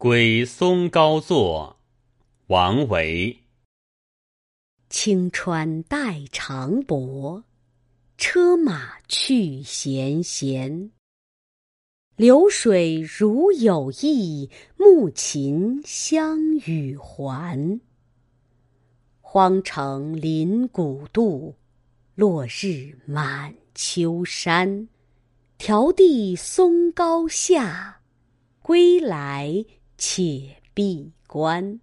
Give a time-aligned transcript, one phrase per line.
[0.00, 1.76] 归松高坐，
[2.46, 3.38] 王维。
[4.88, 7.44] 青川带长薄，
[8.16, 10.90] 车马去闲闲。
[12.16, 17.78] 流水如有意，暮琴相与还。
[19.20, 21.54] 荒城临古渡，
[22.14, 24.88] 落日满秋山。
[25.58, 28.00] 迢递松高下，
[28.62, 29.62] 归来
[30.00, 31.78] 且闭关。